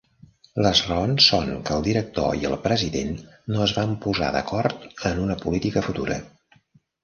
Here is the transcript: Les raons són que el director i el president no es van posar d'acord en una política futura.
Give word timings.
Les 0.67 0.79
raons 0.91 1.27
són 1.33 1.51
que 1.67 1.75
el 1.81 1.85
director 1.89 2.41
i 2.41 2.49
el 2.51 2.57
president 2.65 3.13
no 3.57 3.63
es 3.69 3.77
van 3.81 3.95
posar 4.09 4.33
d'acord 4.39 4.91
en 5.13 5.25
una 5.29 5.41
política 5.47 5.89
futura. 5.93 6.23